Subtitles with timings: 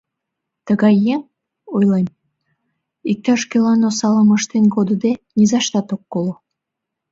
[0.65, 1.21] Тыгай еҥ,—
[1.75, 2.07] ойлем,—
[3.11, 6.33] иктаж-кӧлан осалым ыштен кодыде, низаштат ок коло.